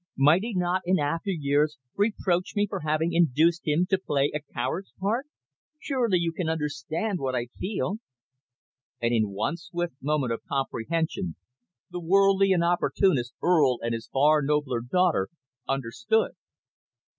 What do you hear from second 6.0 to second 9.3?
you can understand what I feel." And, in